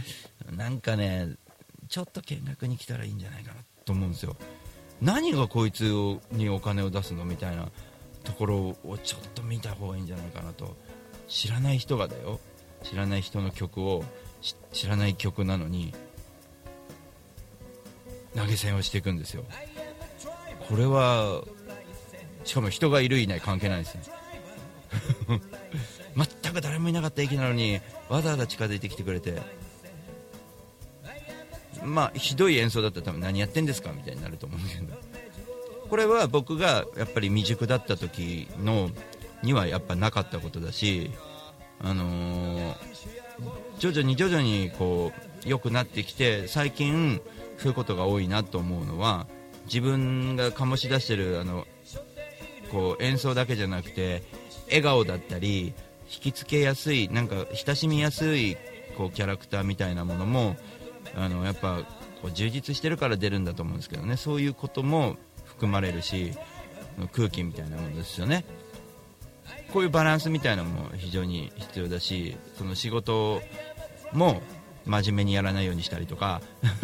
[0.51, 1.35] なんかね
[1.93, 4.35] ちょっと見学に来たらいいんじゃないかなと思うんですよ
[4.99, 5.83] 何がこいつ
[6.31, 7.69] にお金を出すのみたいな
[8.23, 10.75] ところをちょっと見た方がいいんじゃないかなと
[11.27, 12.39] 知らない人がだよ
[12.81, 14.03] 知らない人の曲を
[14.71, 15.93] 知らない曲なのに
[18.35, 19.43] 投げ銭をしていくんですよ
[20.67, 21.43] これは
[22.43, 24.01] しかも人がいるいない関係ないですね
[26.41, 29.62] 全く誰もいなかった駅なのにわざわざ近づいてきてくれて
[31.83, 34.97] まあひどい演奏だったら多分何やってんですかみたいになると思うけど。
[35.89, 38.89] これは僕がやっぱり未熟だった時の
[39.43, 41.11] にはやっぱなかったことだし
[41.79, 42.75] あのー
[43.79, 45.11] 徐々に徐々にこ
[45.45, 47.21] う良くなってきて最近
[47.57, 49.27] そういうことが多いなと思うのは
[49.65, 51.65] 自分が醸し出してるあの
[52.71, 54.23] こう演奏だけじゃなくて
[54.67, 55.73] 笑顔だったり
[56.11, 58.57] 引きつけやすいなんか親しみやすい
[58.97, 60.55] こうキャラクターみたいなものも
[61.15, 61.81] あのやっぱ
[62.21, 64.17] こう充実してるから出るんだと思うんですけどね。
[64.17, 66.33] そういうことも含まれるし
[67.11, 68.45] 空気みたいなものですよね。
[69.71, 73.41] こういうバランスみたいなのも非常に必要だしその仕事
[74.11, 74.41] も
[74.85, 76.41] 真面目にやらないようにしたりとか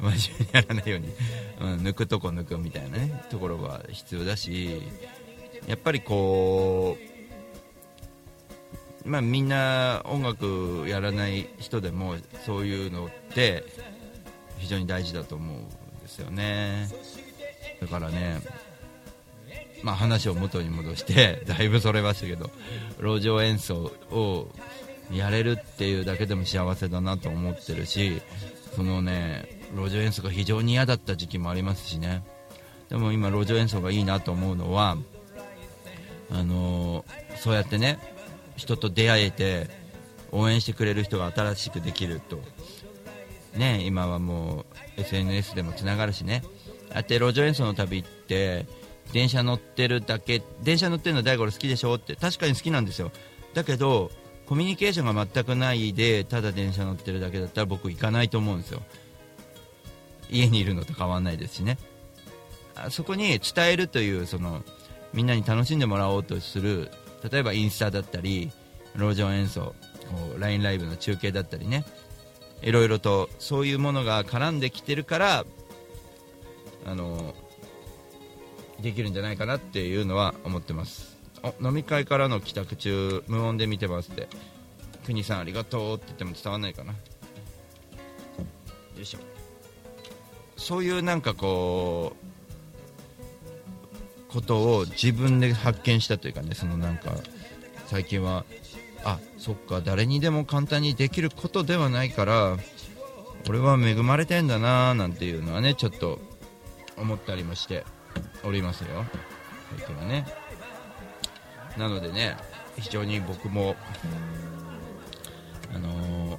[0.00, 1.08] 真面目にやらないように、
[1.60, 4.82] うん、抜くとこ抜くみたいなねところが必要だし
[5.66, 7.15] やっぱりこう
[9.06, 13.64] まあみんな音楽やらない人でもそういうのって
[14.58, 15.68] 非常に大事だと思うん
[16.00, 16.88] ですよね。
[17.80, 18.40] だからね
[19.82, 22.50] まあ、話を元に戻して だいぶそれましたけど
[22.98, 24.48] 路上演奏を
[25.12, 28.20] やれるっていうだけでも幸せだなと思ってるし
[28.74, 32.24] そのね路上演奏が非常に嫌だった時期もありますしね。
[32.88, 34.96] でも今路上演奏がいいなと思うのは
[36.30, 37.98] あのーそうやってね
[38.56, 39.68] 人と出会えて
[40.32, 42.40] 応援してくれる人が新しくできると。
[43.56, 44.66] ね今はも
[44.98, 46.42] う SNS でもつながるしね。
[46.94, 48.66] あって路上演奏の旅って
[49.12, 53.10] 電車乗ってるだけ電車乗ってるの大五郎好きでしょって確かに好きなんですよ。
[53.54, 54.10] だけど
[54.46, 58.82] コミュニケーションが全くないでただ電車乗ってるだけだったら僕行かないと思うんですよ。
[60.30, 61.78] 家にいるのと変わらないですしね。
[62.74, 64.62] あそこに伝えるというその
[65.12, 66.90] みんなに楽しんでもらおうとする
[67.30, 68.50] 例えばインスタだったり
[68.96, 69.74] 路上演奏
[70.38, 71.84] LINE ライブの中継だったりね。
[72.62, 75.44] いろいろとそういうものが絡んできてるから
[76.86, 77.34] あの
[78.80, 81.16] できるんじゃないかなっていうのは思ってます。
[81.42, 84.28] あ飲み会からの帰宅中無音で見てますって。
[85.06, 86.92] 国さんありがとうって言っても伝わんないかな。
[86.92, 86.98] よ
[89.00, 89.18] いしょ。
[90.56, 92.26] そういうなんかこう
[94.28, 97.12] ことを自分で発見したというかねそのなんか
[97.86, 98.44] 最近は
[99.04, 102.56] あそっか誰にでも簡単にできることではないから
[103.48, 106.18] 俺は恵まれてんだなーなんていうのはねちょっと
[106.96, 107.84] 思ったりもして
[108.44, 109.04] おりますよ。
[109.76, 110.26] 最近はね。
[111.76, 112.36] なのでね
[112.76, 113.76] 非常に僕も
[115.74, 116.38] あの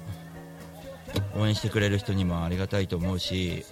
[1.34, 3.64] 応援してくれる人にもありがたいと思うし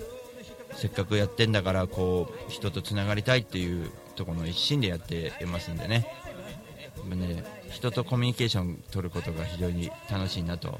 [0.75, 6.07] せっかくやってんだからこう人とつながりたいっていうとこの一心でやっていますんでね。
[7.05, 10.79] ね人とコミュニケーション取ることが非常に楽しいなと、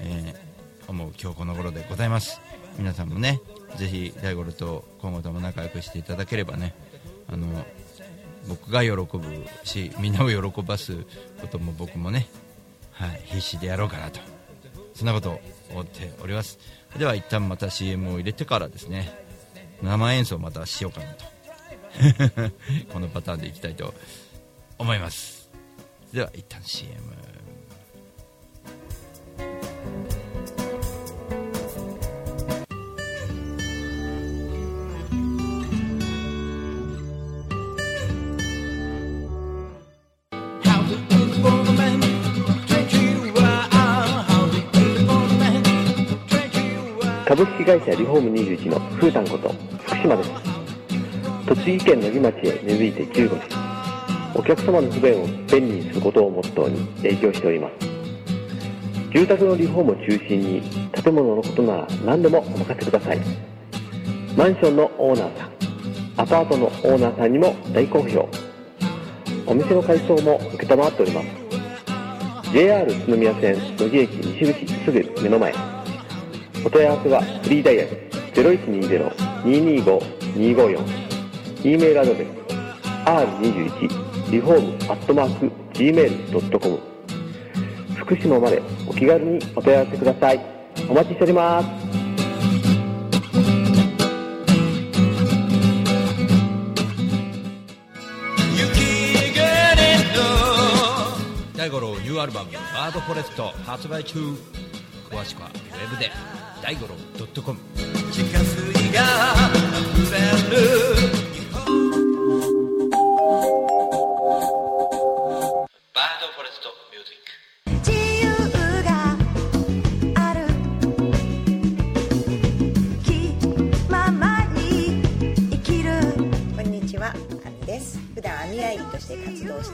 [0.00, 0.54] えー
[0.88, 2.40] 思う今日この頃でございます。
[2.78, 3.40] 皆さんもね
[3.76, 6.74] ぜひ大五郎と今後とも仲良くしていただければね
[7.28, 7.46] あの
[8.48, 9.08] 僕が喜ぶ
[9.62, 11.04] しみんなを喜ばす
[11.40, 12.26] ことも僕もね、
[12.92, 14.20] はい、必死でやろうかなと。
[14.94, 16.58] そんなことを思っております。
[16.98, 19.10] では一旦また CM を入れてからですね
[19.82, 21.33] 生演奏またしようかなと。
[22.92, 23.94] このパターンでいきたいと
[24.78, 25.50] 思います。
[26.12, 27.14] では一旦 CM
[47.34, 49.48] 株式会社リフォーム21のふうたんこと
[49.86, 50.53] 福島です。
[51.46, 53.74] 栃木県野木町へ根付いて15年
[54.34, 57.74] お客様の不便を便利にすることをモットーに営業しております。
[59.12, 63.20] 住宅のリフォームを中心に建物のことなら何でもお任せください。
[64.36, 65.50] マンションのオーナーさん
[66.16, 68.28] アパートのオーナーさんにも大好評。
[69.46, 71.26] お店の改装も承っております。
[72.52, 75.54] JR 宇都宮線野木駅西口すぐ目の前。
[76.64, 77.90] お問い合わせはフリーダイヤル
[79.44, 81.03] 0120-225-254
[81.64, 82.28] E メールアドレス。
[83.06, 86.78] R21 リフォームアットマーク Gmail.com
[87.96, 90.40] 福島までお気軽にお問い合わせください。
[90.90, 91.68] お待ちしております。
[101.56, 104.18] 大五郎ニューアルバム「バードフォレスト」発売中。
[105.10, 106.10] 詳しくはウェブで。
[106.62, 106.94] 大五郎
[107.42, 107.58] .com
[108.10, 109.02] 地下水が
[109.94, 110.18] 溢れ
[111.00, 111.03] る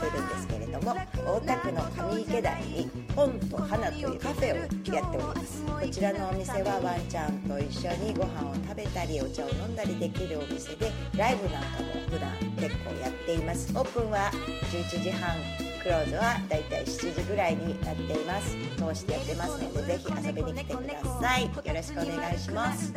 [0.01, 0.97] してるんですけれども、
[1.27, 5.63] 大田区の上池台に本と花というカフェをやっております。
[5.67, 13.71] こちらのお店はワンちゃんと一緒にご飯を食べたり、お茶を飲んだりできるお店で、ライブなんかも普段結構やっています。
[13.77, 14.31] オープンは
[14.73, 15.37] 11時半、
[15.83, 18.57] クローズはだいたい7時ぐらいになっています。
[18.77, 21.45] 通してやってますので、ぜひ遊びに来てください。
[21.45, 22.95] よろしくお願いします。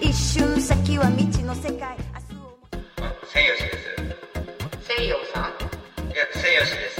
[0.00, 1.96] 一瞬先は未知の世界
[3.32, 3.69] 千吉です西洋さん
[6.50, 6.96] いや千吉です。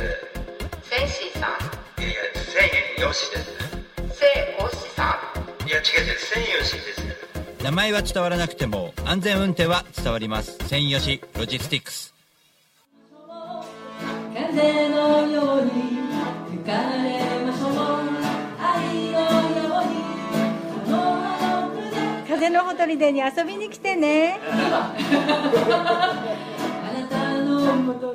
[0.89, 1.51] センシーさん。
[2.01, 2.71] いやいや千
[3.11, 3.51] 吉です。
[4.17, 5.19] セイオシさ
[5.67, 7.65] いや違う違う千吉です。
[7.65, 10.57] 名前は伝わらなくても安全運転は伝わります。
[10.69, 12.15] 専用しロジスティックス。
[14.33, 15.71] 風のように
[16.51, 16.73] 吹か
[17.03, 17.73] れましょう。
[18.63, 19.99] 愛のように
[20.87, 21.27] この葉
[21.67, 24.39] の筆風のほとりでに遊びに来てね。
[24.47, 24.95] あ
[26.95, 28.15] なたのもと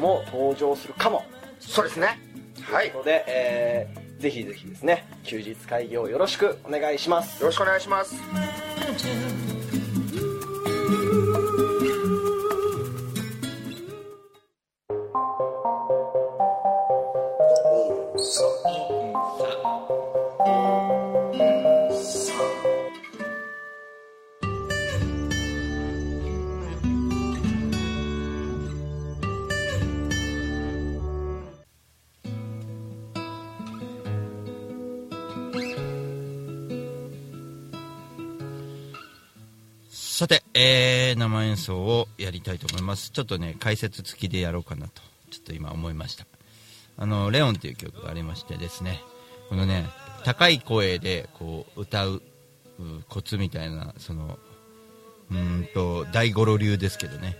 [0.00, 1.24] も登場するかも、
[1.60, 2.18] そうですね。
[2.62, 2.90] はい。
[2.90, 7.40] ということで、えーぜひぜひですね休日会議をよろしくお願いします。
[7.40, 8.16] よろしくお願いします
[40.16, 43.10] さて、えー、生演奏をやりたいと思います。
[43.10, 46.26] ちょっとね解説付きでやろうかなとちょっと今思いました。
[46.96, 49.02] あの「レオン」っていう曲がありましてですね
[49.50, 49.84] このね
[50.24, 52.22] 高い声でこう歌う
[53.10, 54.38] コツみたいなその
[55.30, 57.36] うんと大五郎流ですけどね。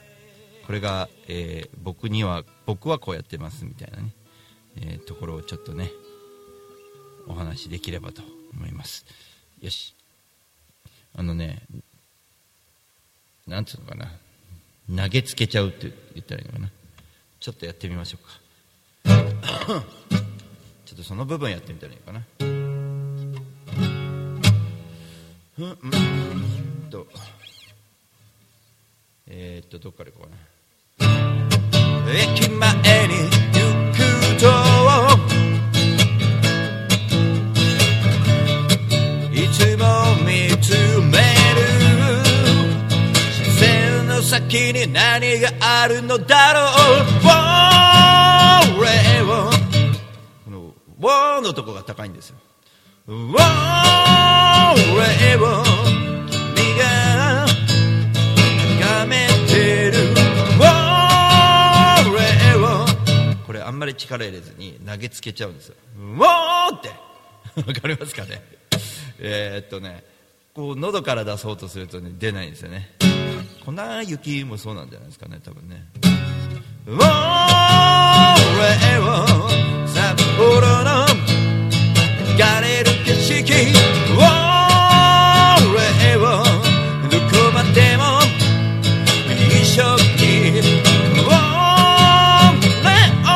[0.66, 4.14] これが、えー僕には僕はこうやってますみたいなね、
[4.76, 5.90] えーところをちょっとね
[7.26, 8.20] お話できればと
[8.52, 9.06] 思います。
[9.62, 9.94] よし。
[11.14, 11.62] あのね
[13.47, 14.11] なんつうのかな。
[15.05, 16.70] 投げつけちゃうって言ったらいいのかな。
[17.38, 19.84] ちょっとやってみましょうか。
[20.84, 22.24] ちょっとその部分やってみたらいいのかな。
[25.59, 27.07] うんうんと。
[29.28, 30.36] えー、っとどっからいこうかな。
[32.12, 33.55] 駅前に
[44.49, 46.64] 先に何があるのだろう
[48.78, 49.51] 俺を
[50.44, 52.36] この「ウォー」のとこが高いんですよ
[53.09, 53.34] 「俺を
[56.30, 57.47] 君が
[58.78, 60.14] 眺めてる」
[62.09, 62.86] 「俺を
[63.44, 66.90] これあんまり力入れずに投げつけちゃうんですよ「ウォー」って。
[67.57, 68.42] わかりますかね。
[69.18, 70.05] えーっとね。
[70.55, 72.95] こう喉から出そうとするとね出ないんですよね。
[73.66, 73.74] 粉
[74.06, 75.84] 雪もそうなんじゃないですかね多分ね。
[76.86, 76.94] 俺
[79.00, 79.26] を
[79.88, 81.04] 札幌の
[82.36, 83.42] 流れる景色。
[85.68, 86.18] 俺を
[87.10, 88.02] どこまでも
[89.34, 89.82] 一緒
[90.16, 90.62] に。
[91.26, 91.34] 俺
[93.26, 93.28] を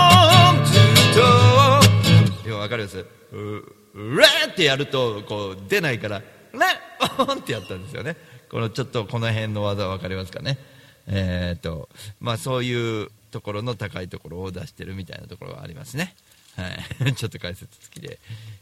[0.64, 2.54] ずっと。
[2.56, 3.04] わかります。
[3.32, 6.22] うれってやるとこう出ないから
[7.24, 8.16] 「ーンってやったんですよね。
[8.50, 10.58] このちょっとこの辺の技分かりますかね。
[11.06, 11.88] えー、っと
[12.20, 16.14] まあそういうところの高いところを出してるみたいなところがありますね。
[16.56, 16.68] は
[17.06, 18.18] い、 ちょっと解説付きで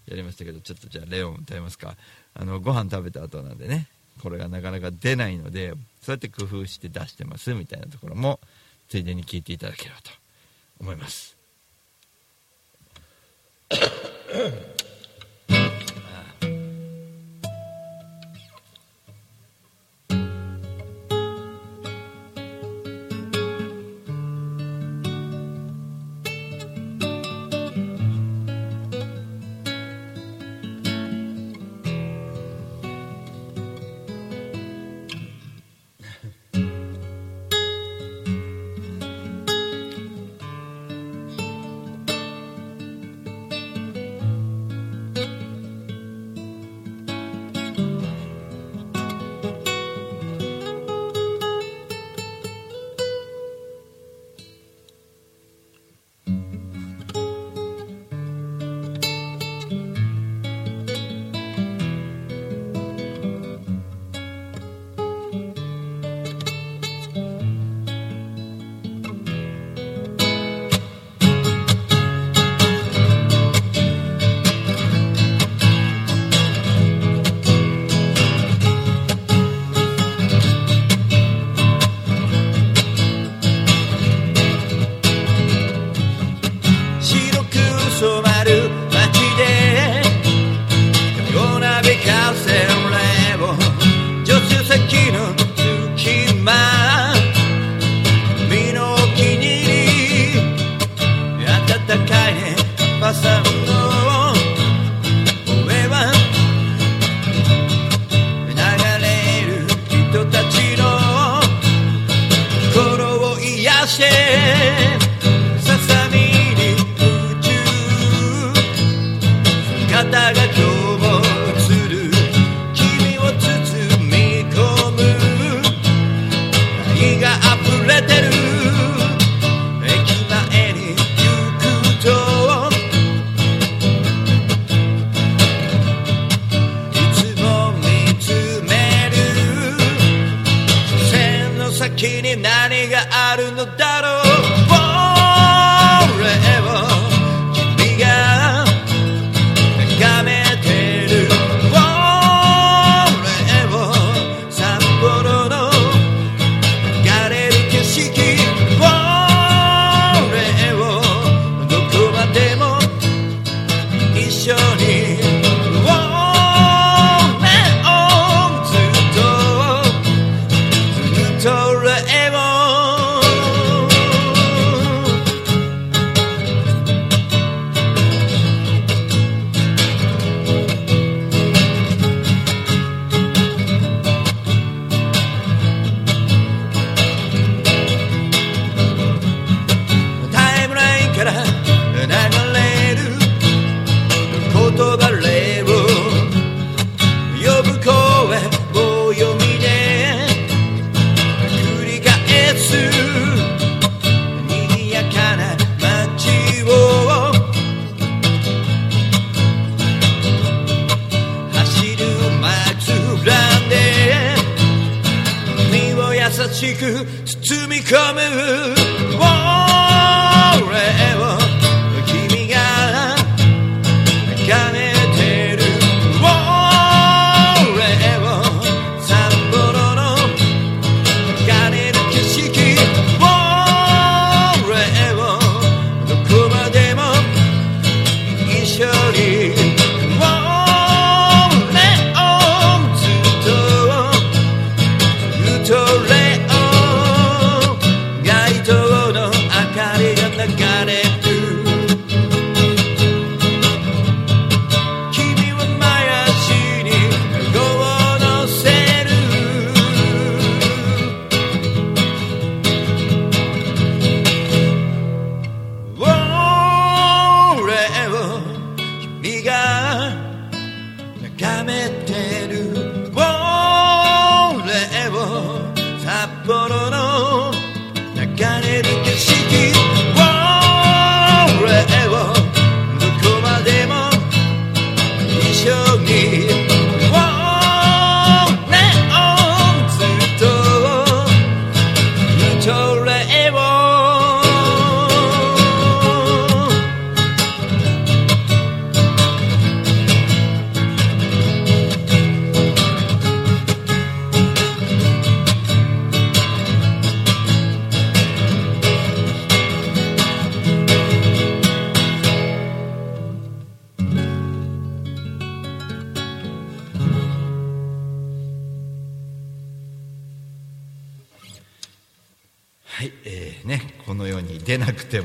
[0.07, 1.97] やりましたけどちょっとじゃあレオン歌いますか。
[2.35, 3.89] あのご飯食べた後なんでね。
[4.23, 8.41] これがなかなか出ないのでそうやって工夫して出してますみたいなところも
[8.89, 10.11] ついでに聞いていただければと
[10.81, 11.37] 思います。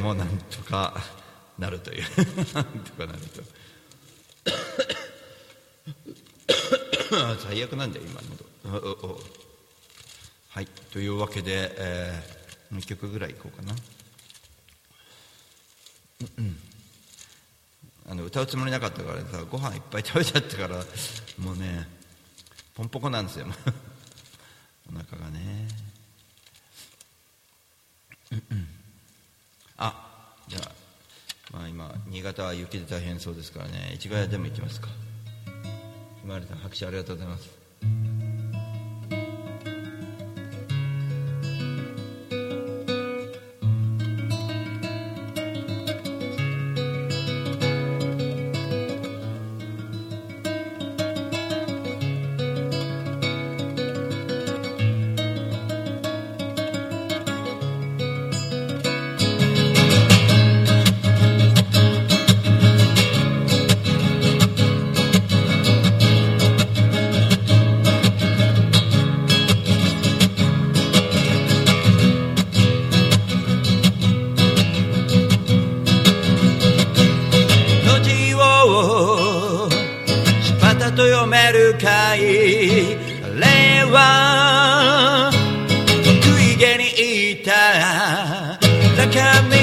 [0.04, 0.94] もなんとか
[1.58, 2.04] なるという。
[2.54, 3.42] なんとかなると。
[7.40, 8.36] 最悪なんだよ今の
[8.96, 9.20] と
[10.50, 10.68] はい。
[10.92, 13.74] というわけで、えー、2曲ぐらいいこうかな、
[16.38, 16.58] うん、
[18.10, 20.76] あの歌うつもりなかったからさご飯いっぱい食べちゃったから
[21.40, 21.88] もうね
[22.76, 23.46] ポンポコなんですよ。
[24.92, 25.68] お腹がね。
[28.32, 28.73] うんうん。
[29.78, 30.60] あじゃ
[31.54, 33.96] あ,、まあ今新潟は雪で大変そうですからね。
[34.00, 34.90] 市ヶ谷でも行きますか。
[36.22, 37.50] 生まさん拍手ありがとうございます。
[88.98, 89.18] لك
[89.50, 89.63] من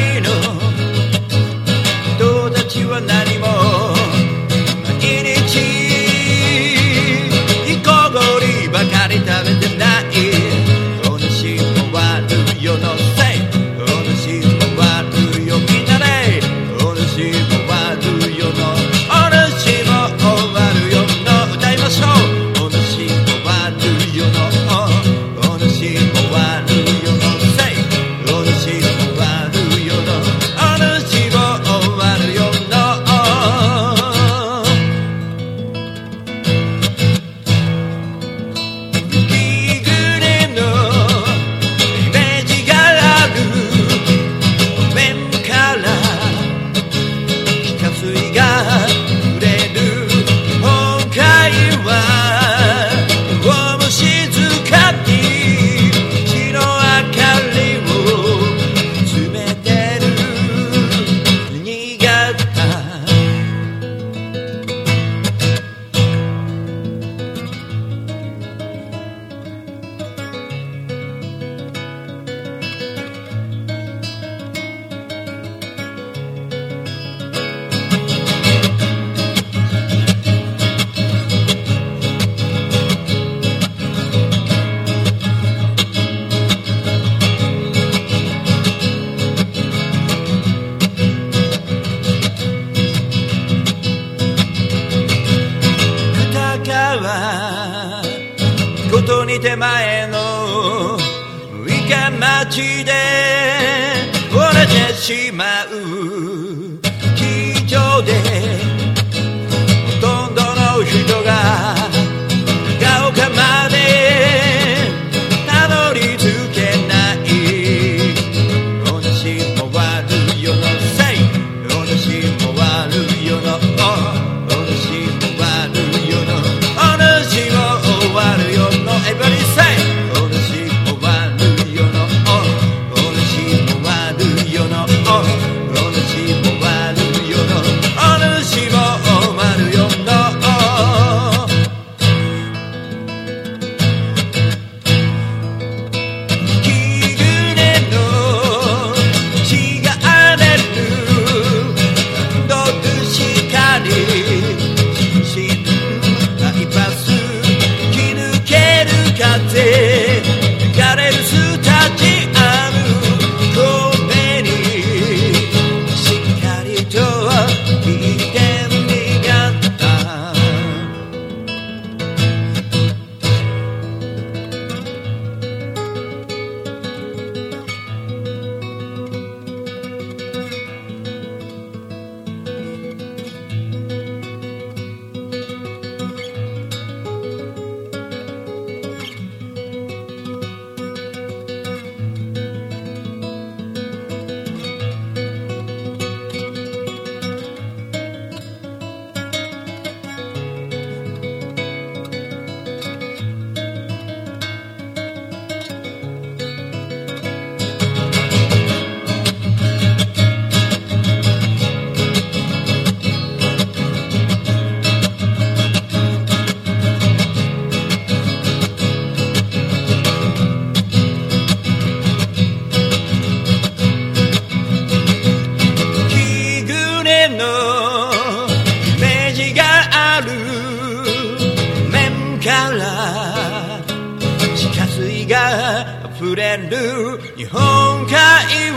[237.40, 237.60] 日本
[238.06, 238.12] 海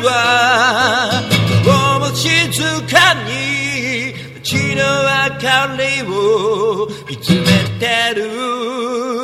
[0.06, 1.22] は
[1.66, 2.32] どうも静
[2.84, 7.44] かに街の明かりを見つめ
[7.78, 9.23] てる。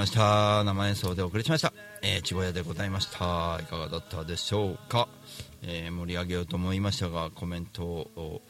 [0.00, 0.64] ました。
[0.64, 1.74] 生演奏でお送りしました。
[2.00, 3.58] えー、ちごやでございました。
[3.60, 5.08] いかがだったでしょうか。
[5.62, 8.40] えー盛り上げようと思いましたが、コメントを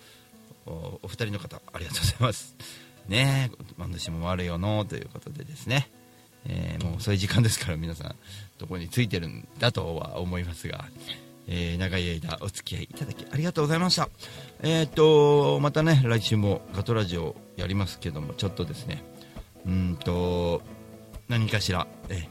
[0.65, 2.55] おお二人の方、ありがとうございます。
[3.09, 5.91] ねえ、私も悪いよのということでですね。
[6.47, 8.15] えーもう遅い時間ですから皆さん、
[8.59, 10.85] どこについてるんだとは思いますが、
[11.49, 14.09] えー長い間お付き合いいただきありがとうございました。
[14.63, 19.03] えーっと、またね、来週もガトラジオやりますけども、ちょっとですね、
[19.67, 20.63] うんと、
[21.31, 22.27] 何かしら、え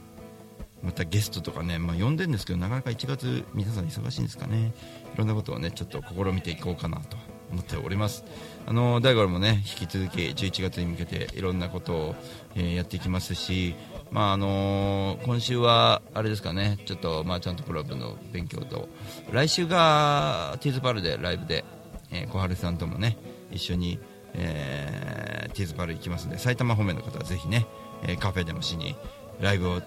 [0.84, 4.74] またゲストとかね、まあ、呼んでるんですけどなかなか1月皆さん忙しいんですかね。
[5.16, 7.16] いろんなことをねちょっと試みていこうかなと
[7.50, 8.26] 思っております。
[8.68, 12.16] あの大五郎もね引き続き11月に向けていろんなことを、
[12.56, 13.74] えーやっていきますし
[14.12, 18.89] まああのー今週はあれですかねちょっとマーチャントクラブの勉強と
[19.32, 21.64] 来週がティーズパルでライブで、
[22.12, 23.18] えー小春さんともね
[23.50, 23.97] 一緒に、
[24.34, 27.66] えーティーズパル行きますんで埼玉方面の方はぜひね、
[28.04, 28.95] えカフェでもしに
[29.39, 29.82] ライブを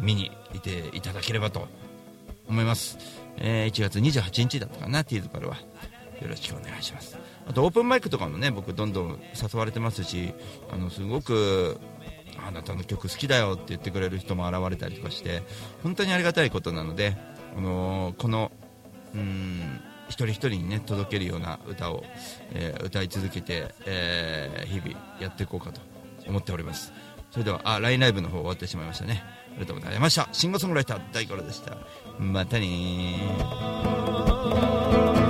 [0.00, 1.68] 見にいていただければと
[2.48, 2.98] 思います、
[3.36, 5.56] えー1月28日だったかなティーズパルは。
[6.20, 7.18] よろしくお願いします。
[7.46, 10.32] あとオープンマイクとかもね僕どんどん誘われてますし
[10.72, 11.78] あのすごく
[12.46, 15.42] あなたの曲好きだよって言ってくれる人も現れたりとかして
[15.82, 17.16] 本当にありがたいことなので、
[17.56, 18.50] あのーこの
[19.14, 22.02] うん一人一人にね届けるような歌を、
[22.52, 25.80] えー歌い続けて、えー日々やっていこうかと
[26.26, 26.92] 思っております。
[27.36, 29.22] それではあラインライブの方終わってしまいましたね。
[29.22, 30.26] ありがとうございました。
[30.32, 31.76] シンガーソングライター大五郎でした。
[32.18, 35.25] またねー。